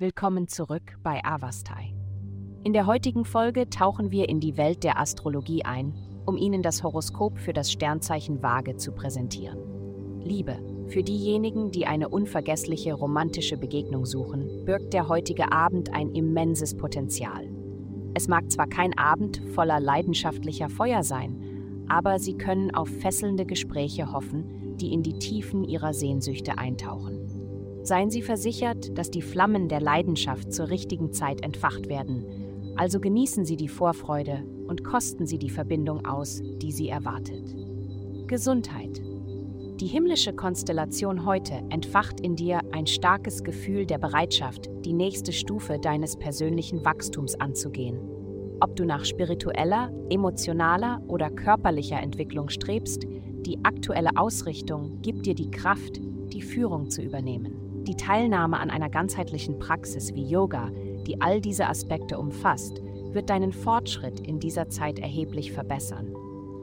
Willkommen 0.00 0.48
zurück 0.48 0.96
bei 1.02 1.22
Avastai. 1.26 1.92
In 2.64 2.72
der 2.72 2.86
heutigen 2.86 3.26
Folge 3.26 3.68
tauchen 3.68 4.10
wir 4.10 4.30
in 4.30 4.40
die 4.40 4.56
Welt 4.56 4.82
der 4.82 4.98
Astrologie 4.98 5.66
ein, 5.66 5.92
um 6.24 6.38
Ihnen 6.38 6.62
das 6.62 6.82
Horoskop 6.82 7.38
für 7.38 7.52
das 7.52 7.70
Sternzeichen 7.70 8.42
Waage 8.42 8.78
zu 8.78 8.92
präsentieren. 8.92 9.58
Liebe. 10.22 10.58
Für 10.88 11.02
diejenigen, 11.02 11.70
die 11.70 11.86
eine 11.86 12.08
unvergessliche 12.08 12.94
romantische 12.94 13.58
Begegnung 13.58 14.06
suchen, 14.06 14.64
birgt 14.64 14.94
der 14.94 15.06
heutige 15.06 15.52
Abend 15.52 15.92
ein 15.92 16.14
immenses 16.14 16.74
Potenzial. 16.74 17.50
Es 18.14 18.26
mag 18.26 18.50
zwar 18.50 18.68
kein 18.68 18.96
Abend 18.96 19.42
voller 19.54 19.80
leidenschaftlicher 19.80 20.70
Feuer 20.70 21.02
sein, 21.02 21.84
aber 21.90 22.18
Sie 22.18 22.38
können 22.38 22.74
auf 22.74 22.88
fesselnde 22.88 23.44
Gespräche 23.44 24.10
hoffen, 24.10 24.78
die 24.78 24.94
in 24.94 25.02
die 25.02 25.18
Tiefen 25.18 25.62
Ihrer 25.62 25.92
Sehnsüchte 25.92 26.56
eintauchen. 26.56 27.29
Seien 27.82 28.10
Sie 28.10 28.22
versichert, 28.22 28.96
dass 28.98 29.10
die 29.10 29.22
Flammen 29.22 29.68
der 29.68 29.80
Leidenschaft 29.80 30.52
zur 30.52 30.68
richtigen 30.68 31.12
Zeit 31.12 31.42
entfacht 31.42 31.88
werden, 31.88 32.74
also 32.76 33.00
genießen 33.00 33.44
Sie 33.44 33.56
die 33.56 33.68
Vorfreude 33.68 34.44
und 34.68 34.84
kosten 34.84 35.26
Sie 35.26 35.38
die 35.38 35.50
Verbindung 35.50 36.06
aus, 36.06 36.42
die 36.42 36.72
Sie 36.72 36.88
erwartet. 36.88 37.54
Gesundheit. 38.26 39.02
Die 39.80 39.86
himmlische 39.86 40.34
Konstellation 40.34 41.24
heute 41.24 41.54
entfacht 41.70 42.20
in 42.20 42.36
dir 42.36 42.60
ein 42.70 42.86
starkes 42.86 43.42
Gefühl 43.42 43.86
der 43.86 43.98
Bereitschaft, 43.98 44.68
die 44.84 44.92
nächste 44.92 45.32
Stufe 45.32 45.78
deines 45.78 46.16
persönlichen 46.16 46.84
Wachstums 46.84 47.34
anzugehen. 47.40 47.98
Ob 48.60 48.76
du 48.76 48.84
nach 48.84 49.06
spiritueller, 49.06 49.90
emotionaler 50.10 51.02
oder 51.08 51.30
körperlicher 51.30 51.98
Entwicklung 51.98 52.50
strebst, 52.50 53.04
die 53.46 53.58
aktuelle 53.64 54.10
Ausrichtung 54.16 55.00
gibt 55.00 55.24
dir 55.24 55.34
die 55.34 55.50
Kraft, 55.50 55.98
die 55.98 56.42
Führung 56.42 56.90
zu 56.90 57.00
übernehmen. 57.00 57.69
Die 57.86 57.96
Teilnahme 57.96 58.58
an 58.58 58.70
einer 58.70 58.90
ganzheitlichen 58.90 59.58
Praxis 59.58 60.14
wie 60.14 60.24
Yoga, 60.24 60.70
die 61.06 61.20
all 61.20 61.40
diese 61.40 61.66
Aspekte 61.66 62.18
umfasst, 62.18 62.82
wird 63.12 63.30
deinen 63.30 63.52
Fortschritt 63.52 64.20
in 64.20 64.38
dieser 64.38 64.68
Zeit 64.68 64.98
erheblich 64.98 65.52
verbessern. 65.52 66.14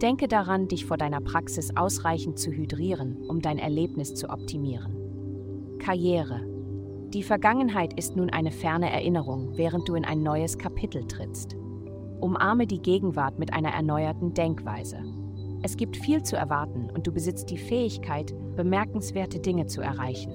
Denke 0.00 0.28
daran, 0.28 0.68
dich 0.68 0.86
vor 0.86 0.96
deiner 0.96 1.20
Praxis 1.20 1.76
ausreichend 1.76 2.38
zu 2.38 2.50
hydrieren, 2.50 3.18
um 3.28 3.42
dein 3.42 3.58
Erlebnis 3.58 4.14
zu 4.14 4.30
optimieren. 4.30 4.96
Karriere. 5.78 6.46
Die 7.12 7.22
Vergangenheit 7.22 7.98
ist 7.98 8.16
nun 8.16 8.30
eine 8.30 8.52
ferne 8.52 8.90
Erinnerung, 8.90 9.56
während 9.56 9.88
du 9.88 9.96
in 9.96 10.04
ein 10.04 10.22
neues 10.22 10.58
Kapitel 10.58 11.06
trittst. 11.06 11.56
Umarme 12.20 12.66
die 12.66 12.80
Gegenwart 12.80 13.38
mit 13.38 13.52
einer 13.52 13.70
erneuerten 13.70 14.32
Denkweise. 14.32 15.02
Es 15.62 15.76
gibt 15.76 15.96
viel 15.96 16.22
zu 16.22 16.36
erwarten 16.36 16.88
und 16.94 17.06
du 17.06 17.12
besitzt 17.12 17.50
die 17.50 17.58
Fähigkeit, 17.58 18.32
bemerkenswerte 18.56 19.40
Dinge 19.40 19.66
zu 19.66 19.80
erreichen. 19.82 20.32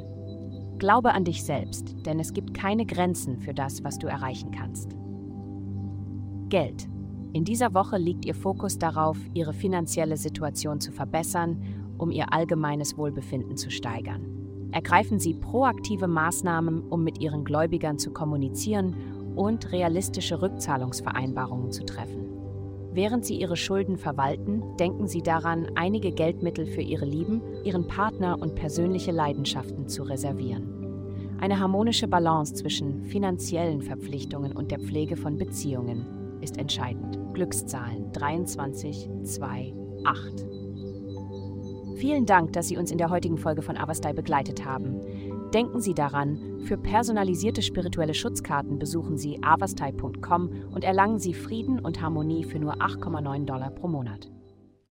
Glaube 0.77 1.13
an 1.13 1.23
dich 1.23 1.43
selbst, 1.43 1.95
denn 2.05 2.19
es 2.19 2.33
gibt 2.33 2.53
keine 2.53 2.85
Grenzen 2.85 3.39
für 3.39 3.53
das, 3.53 3.83
was 3.83 3.97
du 3.97 4.07
erreichen 4.07 4.51
kannst. 4.51 4.95
Geld. 6.49 6.87
In 7.31 7.43
dieser 7.43 7.73
Woche 7.73 7.97
liegt 7.97 8.25
Ihr 8.25 8.35
Fokus 8.35 8.77
darauf, 8.77 9.17
Ihre 9.33 9.53
finanzielle 9.53 10.17
Situation 10.17 10.79
zu 10.79 10.91
verbessern, 10.91 11.61
um 11.97 12.11
Ihr 12.11 12.33
allgemeines 12.33 12.97
Wohlbefinden 12.97 13.57
zu 13.57 13.69
steigern. 13.69 14.69
Ergreifen 14.71 15.19
Sie 15.19 15.33
proaktive 15.33 16.07
Maßnahmen, 16.07 16.81
um 16.89 17.03
mit 17.03 17.21
Ihren 17.21 17.45
Gläubigern 17.45 17.97
zu 17.97 18.11
kommunizieren 18.11 18.95
und 19.35 19.71
realistische 19.71 20.41
Rückzahlungsvereinbarungen 20.41 21.71
zu 21.71 21.85
treffen. 21.85 22.25
Während 22.95 23.25
Sie 23.25 23.35
Ihre 23.35 23.57
Schulden 23.57 23.97
verwalten, 23.97 24.63
denken 24.77 25.09
Sie 25.09 25.21
daran, 25.21 25.67
einige 25.75 26.13
Geldmittel 26.13 26.65
für 26.65 26.81
Ihre 26.81 27.03
Lieben, 27.03 27.41
Ihren 27.65 27.87
Partner 27.87 28.41
und 28.41 28.55
persönliche 28.55 29.11
Leidenschaften 29.11 29.89
zu 29.89 30.03
reservieren. 30.03 31.35
Eine 31.41 31.59
harmonische 31.59 32.07
Balance 32.07 32.53
zwischen 32.53 33.03
finanziellen 33.03 33.81
Verpflichtungen 33.81 34.53
und 34.53 34.71
der 34.71 34.79
Pflege 34.79 35.17
von 35.17 35.37
Beziehungen 35.37 36.39
ist 36.39 36.57
entscheidend. 36.57 37.19
Glückszahlen 37.33 38.13
23, 38.13 39.09
2, 39.23 39.73
8. 40.05 40.45
Vielen 41.97 42.25
Dank, 42.25 42.53
dass 42.53 42.69
Sie 42.69 42.77
uns 42.77 42.91
in 42.91 42.97
der 42.97 43.09
heutigen 43.09 43.37
Folge 43.37 43.61
von 43.61 43.75
Avastai 43.75 44.13
begleitet 44.13 44.63
haben. 44.63 45.01
Denken 45.55 45.79
Sie 45.79 45.93
daran, 45.93 46.59
für 46.65 46.77
personalisierte 46.77 47.61
spirituelle 47.61 48.13
Schutzkarten 48.13 48.77
besuchen 48.77 49.17
Sie 49.17 49.41
avastai.com 49.41 50.49
und 50.73 50.83
erlangen 50.83 51.17
Sie 51.17 51.33
Frieden 51.33 51.79
und 51.79 52.01
Harmonie 52.01 52.43
für 52.43 52.59
nur 52.59 52.81
8,9 52.81 53.45
Dollar 53.45 53.69
pro 53.69 53.87
Monat. 53.87 54.29